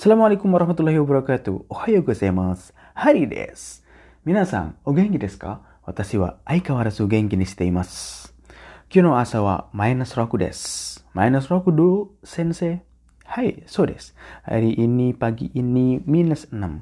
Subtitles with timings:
[0.00, 1.68] Assalamualaikum warahmatullahi wabarakatuh.
[1.68, 2.72] Ohayo gozaimasu.
[2.96, 3.84] Hari desu.
[4.24, 5.60] Minasan, o genki desu ka?
[5.84, 8.32] Watashi wa aikawarazu genki ni shite imasu.
[8.88, 11.04] Kyou no asa wa minus roku desu.
[11.12, 12.80] Minus roku do, sensei?
[13.28, 14.16] Hai, so desu.
[14.48, 16.80] Hari ini, pagi ini, minus 6.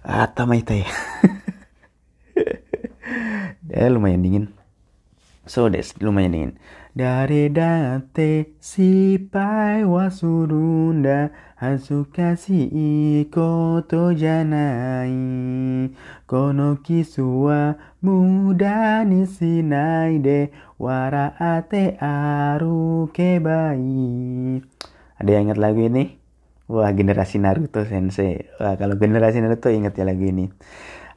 [0.00, 0.88] Ah, tamaitai.
[3.68, 4.46] ya, lumayan dingin.
[5.44, 6.52] So desu, lumayan dingin.
[6.96, 11.28] Dare date sipai wa surunda
[11.60, 15.92] Hazukashii koto janai.
[16.24, 20.48] Kono kisu wa muda ni shinai de
[20.80, 23.76] Waraate arukebai
[25.20, 26.16] Ada yang ingat lagu ini?
[26.72, 28.48] Wah generasi Naruto sensei.
[28.56, 30.48] Wah kalau generasi Naruto ingat ya lagu ini.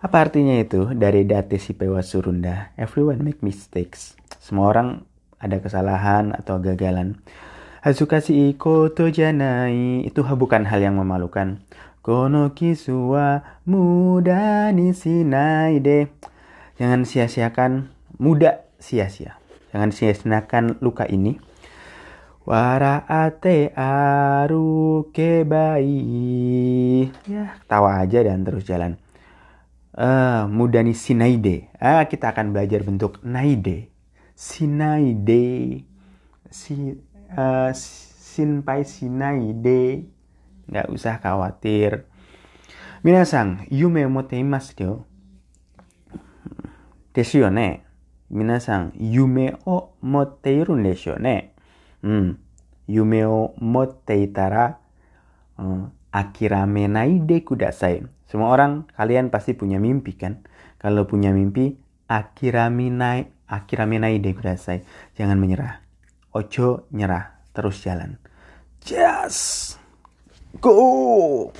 [0.03, 0.91] Apa artinya itu?
[0.91, 4.19] Dari date si pewa surunda Everyone make mistakes.
[4.43, 5.07] Semua orang
[5.39, 7.15] ada kesalahan atau gagalan.
[7.79, 11.63] Hazukasi iko janai itu bukan hal yang memalukan.
[12.03, 16.11] Kono kisuwa muda ni sinai de.
[16.75, 19.39] Jangan sia-siakan muda sia-sia.
[19.71, 21.39] Jangan sia-siakan luka ini.
[22.43, 25.95] Wara ate aru kebai.
[27.29, 28.99] Ya, tawa aja dan terus jalan.
[29.95, 31.71] Uh, muda ni sinaide.
[31.79, 33.88] Ah, kita akan belajar bentuk naide
[34.39, 35.83] sinai de
[36.47, 36.95] si
[37.35, 40.07] uh, sinpai sinai de
[40.71, 42.07] nggak usah khawatir.
[43.03, 44.93] Minasang yume moteimasu yo
[47.11, 47.83] desu yo ne.
[48.31, 51.51] Minasang yume o motteiru desu yo ne.
[51.99, 52.39] Hmm
[52.87, 54.79] yume o motteitara
[55.59, 55.83] uh,
[56.15, 58.07] akiramenai de kudasai.
[58.23, 60.47] Semua orang kalian pasti punya mimpi kan?
[60.79, 61.75] Kalau punya mimpi
[62.07, 64.85] akiraminai akiraminai de kudasai.
[65.17, 65.81] Jangan menyerah.
[66.31, 68.21] Ojo nyerah, terus jalan.
[68.85, 69.75] Just
[70.61, 71.51] go.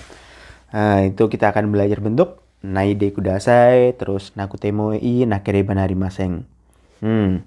[0.69, 6.45] Nah, itu kita akan belajar bentuk naide kudasai, terus nakutemoi, nakereba maseng.
[7.03, 7.43] Hmm.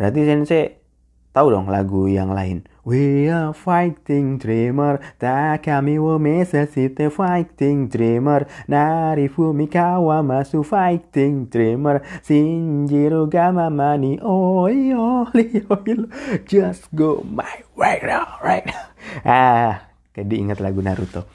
[0.00, 0.79] Berarti sensei
[1.30, 2.66] tahu dong lagu yang lain.
[2.82, 13.30] We are fighting dreamer, takami wo mesasite fighting dreamer, nari fumikawa masu fighting dreamer, shinjiru
[13.30, 15.94] gamama ni oi oi oi,
[16.48, 18.90] just go my way now, right now.
[19.22, 21.30] Ah, jadi ingat lagu Naruto.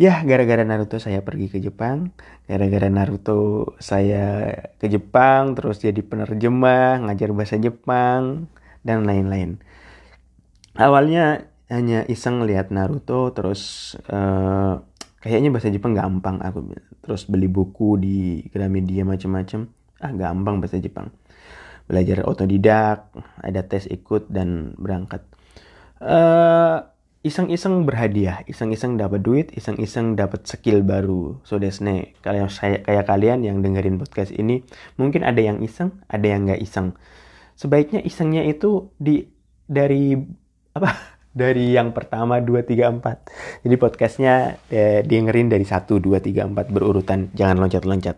[0.00, 2.14] Ya, gara-gara Naruto saya pergi ke Jepang.
[2.48, 8.48] Gara-gara Naruto saya ke Jepang, terus jadi penerjemah, ngajar bahasa Jepang,
[8.86, 9.60] dan lain-lain.
[10.76, 14.82] Awalnya hanya iseng lihat Naruto terus uh,
[15.22, 16.74] kayaknya bahasa Jepang gampang aku
[17.04, 18.16] terus beli buku di
[18.50, 19.70] Gramedia macam-macam
[20.02, 21.14] ah gampang bahasa Jepang.
[21.86, 25.22] Belajar otodidak ada tes ikut dan berangkat.
[26.00, 26.80] Uh,
[27.20, 31.38] iseng-iseng berhadiah iseng-iseng dapat duit iseng-iseng dapat skill baru.
[31.44, 34.64] So desne kalau saya kayak kalian yang dengerin podcast ini
[34.96, 36.96] mungkin ada yang iseng ada yang nggak iseng
[37.60, 39.28] sebaiknya isengnya itu di
[39.68, 40.16] dari
[40.72, 40.90] apa
[41.40, 43.68] dari yang pertama 2 3 4.
[43.68, 48.16] Jadi podcastnya eh, dengerin dari 1 2 3 4 berurutan, jangan loncat-loncat.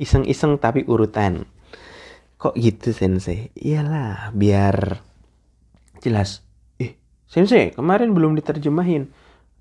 [0.00, 1.44] Iseng-iseng tapi urutan.
[2.38, 3.50] Kok gitu sensei?
[3.58, 5.02] Iyalah, biar
[6.00, 6.46] jelas.
[6.78, 9.10] Eh, sensei, kemarin belum diterjemahin.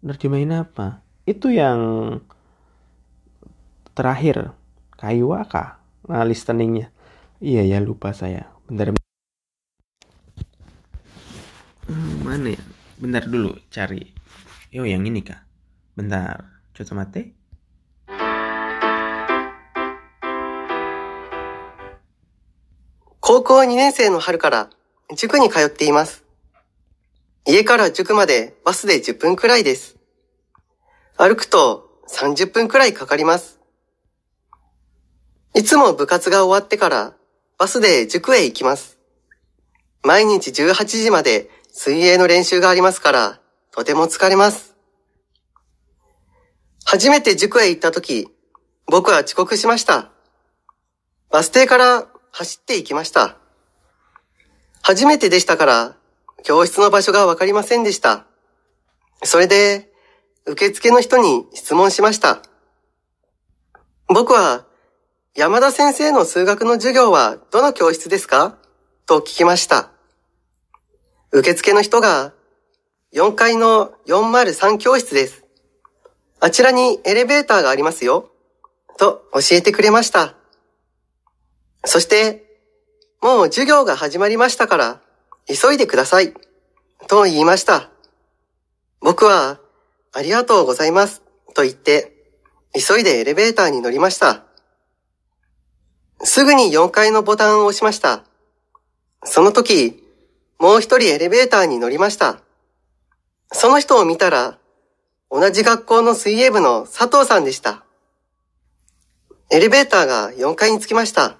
[0.05, 1.01] Nerjemahin apa?
[1.25, 1.81] Itu yang
[3.97, 4.53] terakhir,
[4.94, 5.81] Kaiwaka.
[6.05, 6.94] Nah, listeningnya.
[7.41, 8.53] Iya ya, lupa saya.
[8.69, 8.94] Bentar
[11.88, 12.59] Hmm, mana ya?
[13.00, 14.12] Bentar dulu cari.
[14.75, 15.48] Yo yang ini kah?
[15.96, 16.44] Bentar.
[16.75, 17.31] Coba mate.
[23.22, 24.70] 高校2年生の春から
[25.16, 26.25] 塾に通っています。
[27.46, 29.96] 家から塾までバスで10分くらいです。
[31.16, 33.62] 歩くと30分くらいかかります。
[35.56, 37.14] いつも部活が終わってから
[37.58, 38.98] バスで塾へ行きます。
[40.04, 43.39] 毎日18時まで水泳の練習がありますから、
[43.69, 44.75] とても疲れます。
[46.83, 48.27] 初めて塾へ行った時、
[48.88, 50.09] 僕は遅刻しました。
[51.29, 53.38] バス停から走って行きました。
[54.81, 55.95] 初めてでしたから、
[56.44, 58.25] 教室の場所がわかりませんでした。
[59.23, 59.91] それで、
[60.47, 62.41] 受付の人に質問しました。
[64.07, 64.65] 僕は、
[65.35, 68.57] 山田先生の数学の授業はどの教室ですか？
[69.06, 69.91] と聞きました。
[71.31, 72.33] 受付の人が、
[73.13, 75.44] 4階の403教室です。
[76.39, 78.29] あちらにエレベーターがありますよ。
[78.97, 80.35] と教えてくれました。
[81.83, 82.45] そして、
[83.21, 85.01] もう授業が始まりましたから、
[85.47, 86.33] 急いでください。
[87.07, 87.89] と言いました。
[89.01, 89.59] 僕は、
[90.13, 91.21] ありがとうございます。
[91.53, 92.13] と言って、
[92.73, 94.44] 急いでエレベーターに乗りました。
[96.23, 98.23] すぐに4階のボタンを押しました。
[99.23, 100.06] その時、
[100.59, 102.42] もう一人エレベーターに乗りました。
[103.51, 104.57] その人を見たら、
[105.30, 107.83] 同じ学校の水泳部の佐藤さんでした。
[109.50, 111.38] エレベーターが4階に着きました。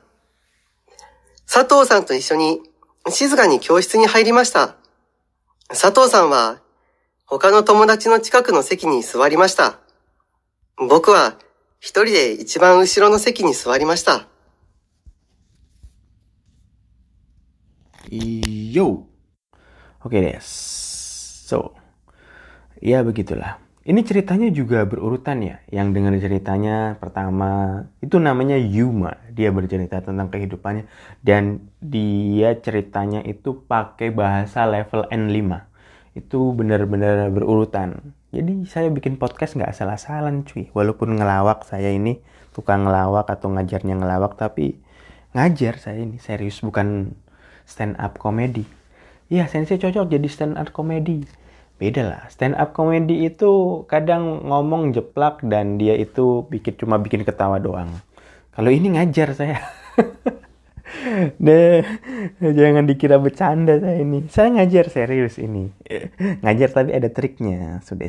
[1.52, 2.62] 佐藤さんと一緒に
[3.10, 4.76] 静かに教室に入りました。
[5.70, 6.60] 佐藤さんは
[7.26, 9.80] 他の友達の近くの席に座りました。
[10.78, 11.36] 僕は
[11.80, 14.28] 一人で一番後ろの席に座りました。
[18.78, 19.10] Yo.
[20.06, 20.38] Oke deh.
[20.38, 21.74] So.
[22.78, 23.58] Ya begitulah.
[23.82, 25.58] Ini ceritanya juga berurutan ya.
[25.74, 27.50] Yang dengar ceritanya pertama
[28.06, 29.18] itu namanya Yuma.
[29.34, 30.86] Dia bercerita tentang kehidupannya
[31.26, 35.42] dan dia ceritanya itu pakai bahasa level N5.
[36.14, 38.14] Itu benar-benar berurutan.
[38.30, 40.70] Jadi saya bikin podcast nggak asal-asalan cuy.
[40.70, 42.22] Walaupun ngelawak saya ini
[42.54, 44.78] tukang ngelawak atau ngajarnya ngelawak tapi
[45.34, 47.18] ngajar saya ini serius bukan
[47.68, 48.64] stand up comedy.
[49.28, 51.28] Iya, sensei cocok jadi stand up comedy.
[51.78, 57.28] Beda lah, stand up comedy itu kadang ngomong jeplak dan dia itu bikin cuma bikin
[57.28, 57.92] ketawa doang.
[58.56, 59.62] Kalau ini ngajar saya.
[61.38, 61.84] Deh,
[62.40, 64.24] jangan dikira bercanda saya ini.
[64.32, 65.68] Saya ngajar serius ini.
[66.42, 68.08] Ngajar tapi ada triknya, sudah.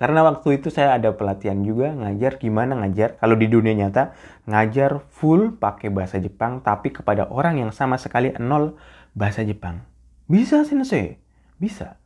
[0.00, 3.20] Karena waktu itu saya ada pelatihan juga ngajar gimana ngajar.
[3.20, 4.16] Kalau di dunia nyata
[4.48, 8.80] ngajar full pakai bahasa Jepang tapi kepada orang yang sama sekali nol
[9.12, 9.84] bahasa Jepang.
[10.26, 11.20] Bisa sensei,
[11.60, 12.00] bisa.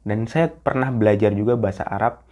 [0.00, 2.24] Dan saya pernah belajar juga bahasa Arab.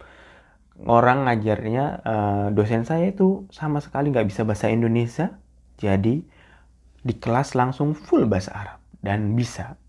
[0.79, 5.37] Orang ngajarnya uh, dosen saya itu sama sekali nggak bisa bahasa Indonesia.
[5.79, 6.38] Jadi
[7.03, 9.79] di kelas langsung full bahasa Arab dan bisa.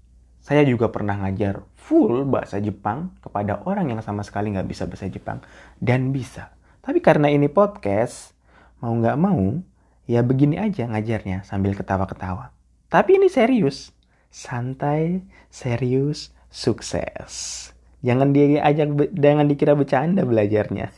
[0.40, 5.10] Saya juga pernah ngajar full bahasa Jepang kepada orang yang sama sekali nggak bisa bahasa
[5.10, 5.44] Jepang
[5.82, 6.54] dan bisa.
[6.80, 8.32] Tapi karena ini podcast,
[8.80, 9.60] mau nggak mau,
[10.08, 12.56] ya begini aja ngajarnya sambil ketawa-ketawa.
[12.88, 13.92] Tapi ini serius,
[14.32, 15.22] santai,
[15.52, 17.70] serius, sukses.
[18.00, 20.88] Jangan diajak, jangan dikira bercanda belajarnya.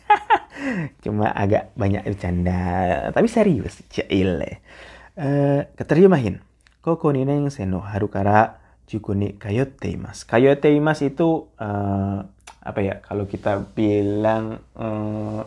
[1.04, 2.62] Cuma agak banyak bercanda,
[3.10, 3.82] tapi serius,
[5.16, 5.22] caile.
[5.22, 6.40] Uh, keterjemahin.
[6.82, 8.58] Koko ni neng seno haru kara
[8.90, 10.26] juku ni kayote imas.
[10.26, 12.18] Kayote imas itu uh,
[12.62, 12.98] apa ya?
[13.06, 15.46] Kalau kita bilang uh,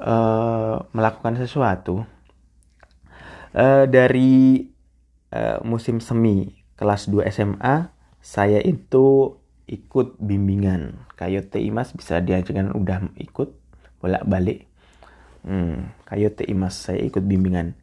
[0.00, 2.08] uh, melakukan sesuatu
[3.52, 4.64] uh, dari
[5.28, 7.92] uh, musim semi kelas 2 SMA,
[8.24, 9.36] saya itu
[9.68, 10.96] ikut bimbingan.
[11.14, 13.52] Kayote imas bisa diajarkan udah ikut
[14.00, 14.66] bolak-balik.
[15.44, 17.76] Hmm, kayote imas saya ikut bimbingan.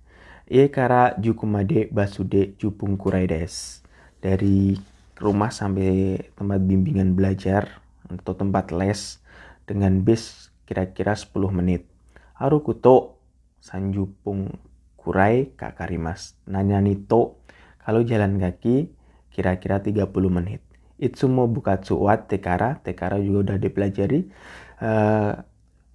[0.52, 3.80] Ie kara jukumade basude jupung kurai des.
[4.20, 4.76] Dari
[5.16, 7.80] rumah sampai tempat bimbingan belajar
[8.12, 9.24] atau tempat les
[9.64, 11.88] dengan bis kira-kira 10 menit.
[12.36, 13.16] Haru kuto
[13.64, 14.52] sanjupung
[15.00, 16.36] kurai kakarimas.
[16.44, 17.40] Nanya nito
[17.80, 18.92] kalau jalan kaki
[19.32, 20.60] kira-kira 30 menit.
[21.00, 22.84] Itsumo bukatsu wat tekara.
[22.84, 24.28] Tekara juga udah dipelajari.
[24.84, 25.32] Uh,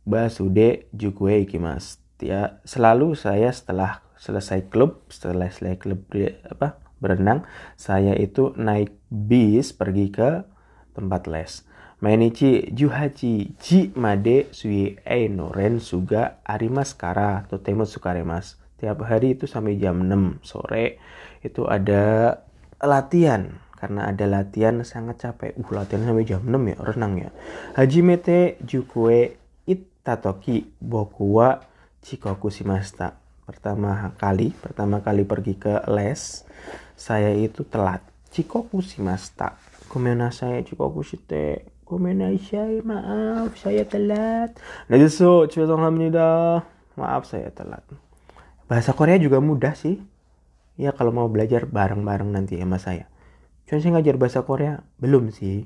[0.08, 2.00] basude jukue ikimas.
[2.24, 6.00] Ya, selalu saya setelah selesai klub, setelah selesai klub
[6.48, 7.44] apa berenang,
[7.76, 10.30] saya itu naik bis pergi ke
[10.96, 11.64] tempat les.
[11.96, 15.00] Mainichi juhachi ji made sui
[15.32, 18.60] no ren suga arimas kara totemo sukaremas.
[18.76, 21.00] Tiap hari itu sampai jam 6 sore
[21.40, 22.36] itu ada
[22.76, 25.56] latihan karena ada latihan sangat capek.
[25.56, 27.30] Uh, latihan sampai jam 6 ya, renang ya.
[27.72, 31.64] Hajimete jukue itatoki boku wa
[32.04, 36.42] chikoku shimashita pertama kali pertama kali pergi ke les
[36.98, 38.02] saya itu telat.
[38.34, 39.54] Cikoku si masta
[39.86, 44.58] komena saya Cikoku shite komena saya maaf saya telat.
[44.90, 46.66] Nah justru alhamdulillah
[46.98, 47.86] maaf saya telat.
[48.66, 50.02] Bahasa Korea juga mudah sih.
[50.76, 53.08] Ya kalau mau belajar bareng-bareng nanti sama saya.
[53.64, 55.64] Cuman saya ngajar bahasa Korea belum sih.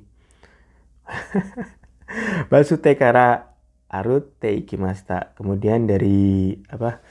[2.52, 3.56] Basute kara
[3.90, 7.02] arut ikimasta kemudian dari apa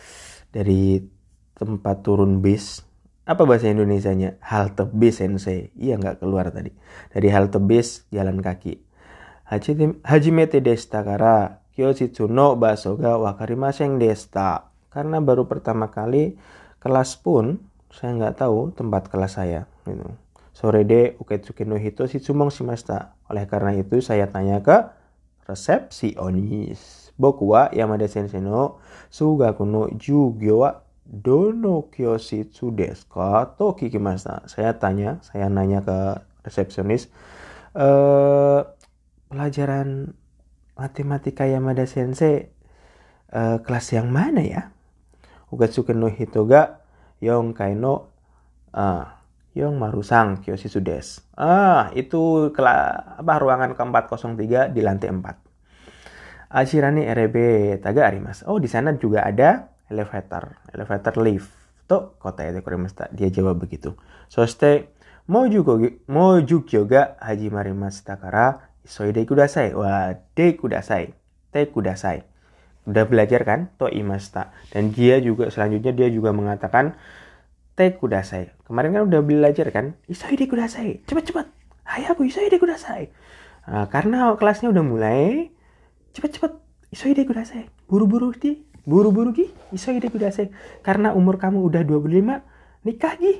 [0.49, 1.03] dari
[1.57, 2.81] tempat turun bis.
[3.29, 4.41] Apa bahasa Indonesianya?
[4.41, 5.69] Halte bis sensei.
[5.77, 6.73] Iya nggak keluar tadi.
[7.13, 8.81] Dari halte bis jalan kaki.
[10.05, 14.73] Hajimete desta kara kyoshitsu no baso ga wakarimasen desta.
[14.89, 16.41] Karena baru pertama kali
[16.81, 17.61] kelas pun
[17.93, 20.05] saya nggak tahu tempat kelas saya gitu.
[20.53, 23.17] sore de uketsuki no hito shitsumong shimashita.
[23.29, 24.89] Oleh karena itu saya tanya ke
[25.45, 28.79] resepsionis boku wa yamada sensei no
[29.11, 30.71] sugaku no jugyo wa
[31.03, 34.47] dono kyoshitsu desu ka to kikimashita.
[34.47, 35.97] Saya tanya, saya nanya ke
[36.47, 37.11] resepsionis,
[37.75, 38.61] eh
[39.29, 40.17] pelajaran
[40.73, 42.49] matematika Yamada Sensei
[43.29, 44.61] uh, kelas yang mana ya?
[45.53, 46.81] Ugatsuken no hitoga
[47.21, 48.09] yong kaino
[48.73, 49.05] uh,
[49.53, 51.21] yong marusang kyoshi sudes.
[51.37, 55.48] Ah, itu kelas apa ruangan ke-403 di lantai 4.
[56.49, 57.37] Ashirani RB
[57.81, 58.41] taga arimas.
[58.49, 61.49] Oh, di sana juga ada elevator, elevator lift.
[61.85, 62.61] Tuh, kota itu
[63.13, 63.97] Dia jawab begitu.
[64.29, 64.93] Soste,
[65.29, 65.77] mau juga
[66.09, 69.77] mau juga haji marimasta kara Soide kudasai.
[69.77, 71.13] Wah, de kudasai.
[71.53, 72.25] Te kudasai.
[72.89, 73.69] Udah belajar kan?
[73.77, 74.49] To imasta.
[74.73, 76.97] Dan dia juga selanjutnya dia juga mengatakan
[77.77, 78.49] te kudasai.
[78.65, 79.93] Kemarin kan udah belajar kan?
[80.09, 81.05] Isoide kudasai.
[81.05, 81.45] Cepat-cepat.
[81.85, 83.13] Hayaku isoide kudasai.
[83.69, 85.53] Nah, karena kelasnya udah mulai.
[86.15, 86.51] Cepat-cepat.
[86.89, 87.69] Isoide kudasai.
[87.85, 88.65] Buru-buru di.
[88.85, 89.75] Buru-buru ki.
[89.75, 90.49] Isoide kudasai.
[90.81, 92.41] Karena umur kamu udah 25.
[92.85, 93.33] Nikah gi.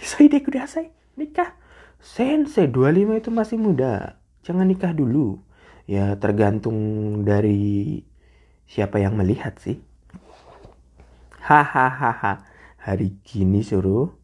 [0.00, 0.92] Isoide kudasai.
[1.16, 1.52] Nikah.
[2.00, 5.42] Sensei 25 itu masih muda jangan nikah dulu.
[5.90, 6.78] Ya tergantung
[7.26, 8.02] dari
[8.70, 9.82] siapa yang melihat sih.
[11.42, 12.46] Hahaha.
[12.78, 14.14] Hari gini suruh.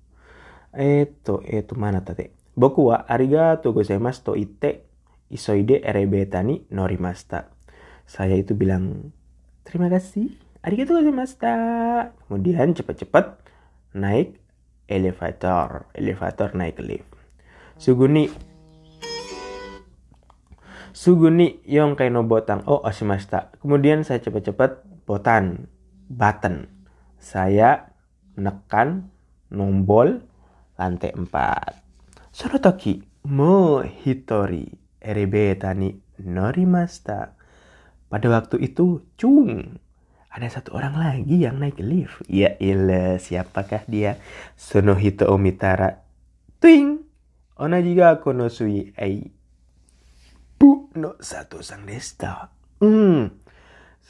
[0.71, 2.31] Eto, eto mana tadi?
[2.55, 4.87] Boku wa arigatou gozaimasu to ite
[5.29, 7.52] isoide erebetani norimasta.
[8.13, 9.09] Saya itu bilang
[9.65, 10.37] terima kasih.
[10.61, 11.57] Arigatou gozaimashita.
[12.29, 13.41] Kemudian cepat-cepat
[13.97, 14.37] naik
[14.85, 15.89] elevator.
[15.97, 17.09] Elevator naik lift.
[17.81, 18.29] Suguni
[20.93, 23.57] Suguni Yong Kaino Botang Oh Oshimashita.
[23.65, 25.73] Kemudian saya cepat-cepat botan,
[26.13, 26.69] button.
[27.17, 27.97] Saya
[28.37, 29.09] menekan
[29.49, 30.21] nombol
[30.77, 31.33] lantai 4.
[32.29, 34.69] Sonotoki mo hitori
[35.01, 37.41] erebe tani norimasta.
[38.13, 39.81] Pada waktu itu, cung,
[40.29, 42.21] ada satu orang lagi yang naik lift.
[42.29, 44.21] Ya ilah, siapakah dia?
[44.53, 46.05] Sonohito Omitara.
[46.61, 47.09] Twing!
[47.57, 49.33] Onaji ga konosui ei
[50.61, 52.53] Bu no satu sang desta.
[52.85, 53.33] Hmm.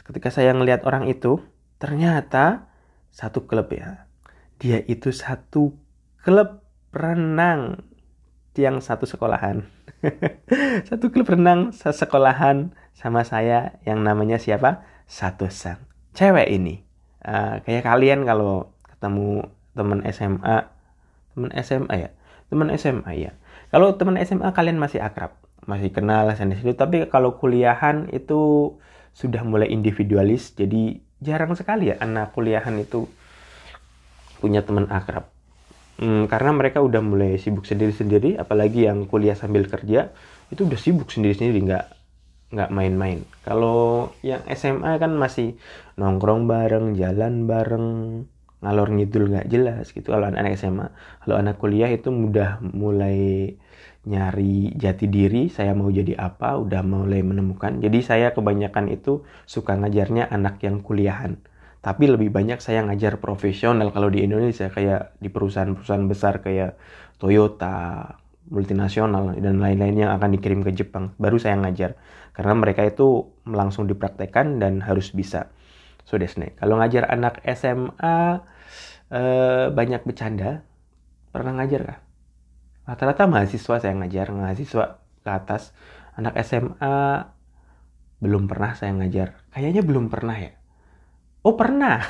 [0.02, 1.38] Ketika saya ngelihat orang itu,
[1.78, 2.66] ternyata
[3.14, 4.10] satu klub ya.
[4.58, 5.78] Dia itu satu
[6.26, 6.58] klub
[6.90, 7.86] renang
[8.58, 9.62] yang satu sekolahan.
[10.90, 14.84] satu klub renang sekolahan sama saya yang namanya siapa?
[15.08, 15.82] Satu sang.
[16.16, 16.84] Cewek ini.
[17.22, 20.56] Uh, kayak kalian kalau ketemu teman SMA,
[21.32, 22.10] teman SMA ya,
[22.50, 23.32] teman SMA ya.
[23.72, 28.74] Kalau teman SMA kalian masih akrab, masih kenal sana situ tapi kalau kuliahan itu
[29.14, 33.06] sudah mulai individualis jadi jarang sekali ya anak kuliahan itu
[34.42, 35.30] punya teman akrab
[36.02, 40.10] hmm, karena mereka udah mulai sibuk sendiri-sendiri apalagi yang kuliah sambil kerja
[40.50, 41.84] itu udah sibuk sendiri-sendiri nggak
[42.52, 45.56] nggak main-main kalau yang SMA kan masih
[45.96, 47.88] nongkrong bareng jalan bareng
[48.62, 50.86] ngalor ngidul nggak jelas gitu kalau anak, -anak SMA
[51.24, 53.56] kalau anak kuliah itu mudah mulai
[54.02, 57.78] nyari jati diri, saya mau jadi apa, udah mulai menemukan.
[57.78, 61.38] Jadi saya kebanyakan itu suka ngajarnya anak yang kuliahan.
[61.82, 66.78] Tapi lebih banyak saya ngajar profesional kalau di Indonesia kayak di perusahaan-perusahaan besar kayak
[67.18, 68.18] Toyota,
[68.50, 71.14] multinasional dan lain-lain yang akan dikirim ke Jepang.
[71.18, 71.94] Baru saya ngajar
[72.32, 75.52] karena mereka itu langsung dipraktekkan dan harus bisa.
[76.08, 76.56] So desne.
[76.58, 78.42] Kalau ngajar anak SMA
[79.12, 80.64] eh, banyak bercanda.
[81.32, 81.98] Pernah ngajar kah?
[82.82, 85.70] rata-rata mahasiswa saya ngajar mahasiswa ke atas
[86.18, 87.30] anak SMA
[88.18, 90.52] belum pernah saya ngajar kayaknya belum pernah ya
[91.46, 92.02] oh pernah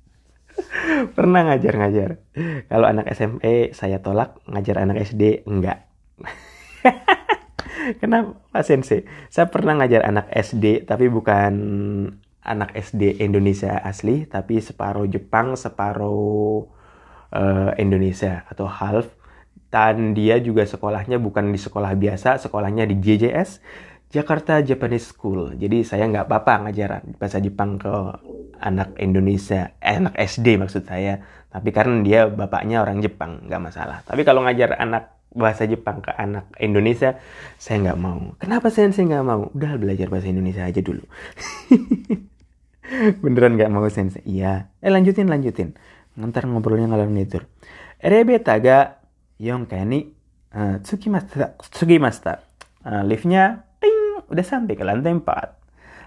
[1.16, 2.18] pernah ngajar-ngajar
[2.66, 5.86] kalau anak SMP saya tolak ngajar anak SD enggak
[7.98, 11.52] kenapa sensei saya pernah ngajar anak SD tapi bukan
[12.40, 16.68] anak SD Indonesia asli tapi separuh Jepang separuh
[17.34, 19.20] uh, Indonesia atau half
[19.70, 23.62] dan dia juga sekolahnya bukan di sekolah biasa, sekolahnya di JJS,
[24.10, 25.54] Jakarta Japanese School.
[25.54, 27.94] Jadi saya nggak apa-apa ngajar bahasa Jepang ke
[28.58, 31.22] anak Indonesia, eh, anak SD maksud saya.
[31.50, 34.02] Tapi karena dia bapaknya orang Jepang, nggak masalah.
[34.02, 37.18] Tapi kalau ngajar anak bahasa Jepang ke anak Indonesia,
[37.56, 38.34] saya nggak mau.
[38.42, 39.50] Kenapa saya nggak mau?
[39.54, 41.06] Udah belajar bahasa Indonesia aja dulu.
[43.22, 44.22] Beneran nggak mau sensei?
[44.26, 44.70] Iya.
[44.82, 45.78] Eh lanjutin, lanjutin.
[46.18, 47.46] Ntar ngobrolnya ngalor ngidur.
[48.02, 48.98] Rebe taga
[49.40, 50.10] Yong ni
[50.52, 51.56] uh, tsukimashita.
[51.70, 52.44] Tsukimashita.
[52.84, 55.24] Uh, liftnya ting, udah sampai ke lantai 4.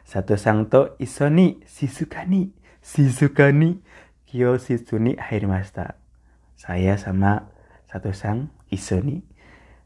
[0.04, 2.52] Satu sang to iso ni shizuka ni
[2.84, 3.80] shizuka ni
[4.28, 5.96] kyositsu ni hairimashita.
[6.60, 7.48] Saya sama
[7.88, 9.22] satu sang iso ni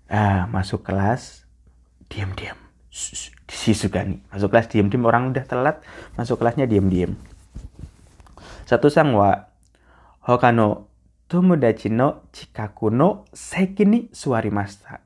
[0.07, 1.43] uh, masuk kelas
[2.07, 2.55] diam-diam.
[3.47, 4.23] Shizuka ni.
[4.31, 5.83] Masuk kelas diam-diam orang udah telat,
[6.15, 7.19] masuk kelasnya diam-diam.
[8.63, 9.51] Satu sang wa
[10.23, 10.87] hokano
[11.27, 15.03] tomodachi no chikaku no seki ni suarimashita.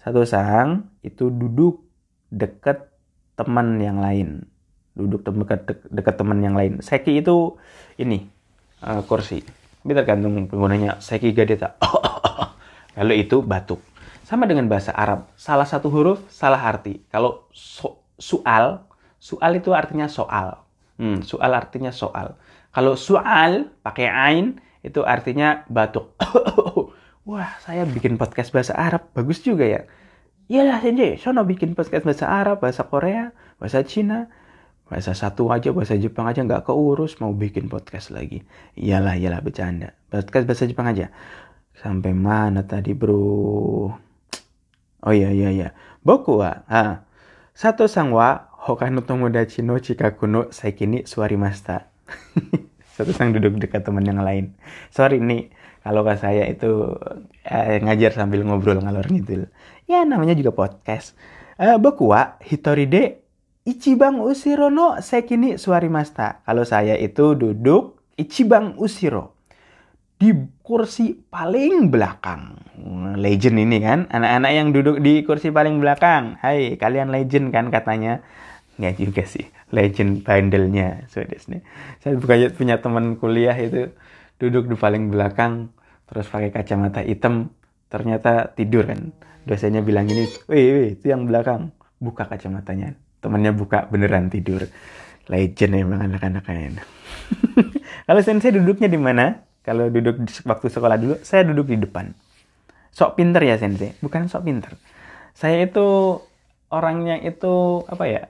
[0.00, 1.84] Satu sang itu duduk
[2.32, 2.88] dekat
[3.36, 4.44] teman yang lain
[4.92, 7.56] duduk dekat dekat teman yang lain seki itu
[7.96, 8.26] ini
[8.84, 9.40] uh, kursi
[9.80, 11.78] tapi tergantung penggunanya seki gadeta
[13.00, 13.80] kalau itu batuk.
[14.28, 15.32] Sama dengan bahasa Arab.
[15.32, 17.00] Salah satu huruf salah arti.
[17.08, 18.84] Kalau so, soal
[19.16, 20.60] soal itu artinya soal.
[21.00, 22.36] Hmm, soal artinya soal.
[22.76, 26.12] Kalau soal pakai ain itu artinya batuk.
[27.28, 29.08] Wah saya bikin podcast bahasa Arab.
[29.16, 29.88] Bagus juga ya.
[30.52, 34.28] Iyalah Senje, sono bikin podcast bahasa Arab, bahasa Korea, bahasa Cina,
[34.90, 38.44] bahasa satu aja, bahasa Jepang aja nggak keurus, mau bikin podcast lagi.
[38.76, 39.94] Iyalah, iyalah bercanda.
[40.10, 41.14] Podcast bahasa Jepang aja.
[41.80, 43.88] Sampai mana tadi bro?
[45.00, 45.68] Oh iya iya iya.
[46.04, 47.08] Boku wa, ah.
[47.56, 51.88] Satu sang wa hokano tomodachi no chikaku no saikini suarimashita.
[53.00, 54.52] Satu sang duduk dekat teman yang lain.
[54.92, 55.48] Sorry nih,
[55.80, 57.00] kalau ke saya itu
[57.48, 59.48] eh, ngajar sambil ngobrol ngalor ngidul.
[59.88, 61.16] Ya namanya juga podcast.
[61.56, 63.24] Eh, boku wa hitori de
[63.64, 66.44] ichibang usiro no sekini suarimashita.
[66.44, 69.39] Kalau saya itu duduk ichibang usiro
[70.20, 72.60] di kursi paling belakang.
[73.16, 76.36] Legend ini kan, anak-anak yang duduk di kursi paling belakang.
[76.44, 78.20] Hai, kalian legend kan katanya.
[78.76, 81.08] Nggak juga sih, legend bandelnya.
[81.08, 81.24] So,
[82.04, 83.96] Saya punya, punya teman kuliah itu
[84.36, 85.72] duduk di paling belakang,
[86.04, 87.56] terus pakai kacamata hitam,
[87.88, 89.16] ternyata tidur kan.
[89.48, 92.92] Dosennya bilang gini, wih, wih itu yang belakang, buka kacamatanya.
[93.24, 94.68] Temannya buka, beneran tidur.
[95.32, 96.84] Legend emang anak-anak kayaknya.
[98.08, 99.49] Kalau sensei duduknya di mana?
[99.60, 102.16] Kalau duduk waktu sekolah dulu, saya duduk di depan.
[102.90, 104.72] Sok pinter ya sensei, bukan sok pinter.
[105.36, 106.18] Saya itu
[106.72, 108.22] orangnya itu apa ya?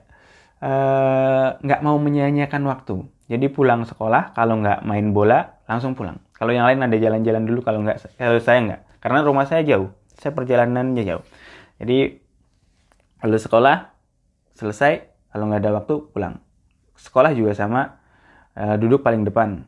[1.57, 3.01] nggak uh, mau menyia-nyiakan waktu.
[3.25, 6.21] Jadi pulang sekolah kalau nggak main bola langsung pulang.
[6.37, 8.81] Kalau yang lain ada jalan-jalan dulu kalau nggak kalau saya nggak.
[9.01, 9.89] Karena rumah saya jauh.
[10.21, 11.25] Saya perjalanannya jauh.
[11.81, 12.21] Jadi
[13.17, 13.89] kalau sekolah
[14.53, 16.37] selesai kalau nggak ada waktu pulang.
[16.93, 17.97] Sekolah juga sama
[18.53, 19.65] uh, duduk paling depan.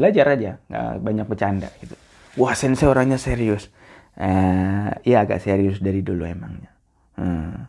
[0.00, 1.92] Belajar aja, nggak banyak bercanda gitu.
[2.40, 3.68] Wah sensei orangnya serius.
[4.16, 6.72] Uh, ya agak serius dari dulu emangnya.
[7.20, 7.68] Hmm.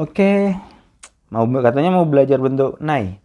[0.00, 0.10] Oke.
[0.16, 0.36] Okay
[1.30, 3.18] mau katanya mau belajar bentuk nai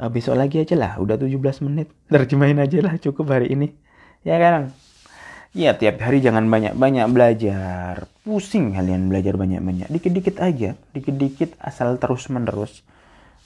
[0.00, 1.36] uh, besok lagi aja lah udah 17
[1.68, 3.68] menit terjemahin aja lah cukup hari ini
[4.24, 4.72] ya kan
[5.52, 12.32] ya tiap hari jangan banyak-banyak belajar pusing kalian belajar banyak-banyak dikit-dikit aja dikit-dikit asal terus
[12.32, 12.80] menerus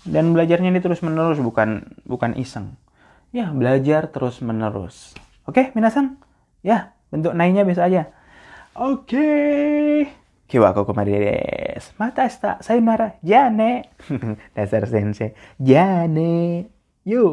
[0.04, 2.78] dan belajarnya ini terus menerus bukan bukan iseng
[3.34, 6.22] ya belajar terus menerus oke minasan
[6.62, 8.14] ya bentuk nainya bisa aja
[8.78, 9.26] oke
[10.44, 11.96] Kiwako kemari des.
[11.96, 13.88] Mata sta, sayonara, jane.
[14.54, 16.68] Dasar sensei, jane.
[17.08, 17.32] Yuk.